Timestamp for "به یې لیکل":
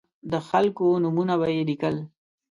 1.39-1.95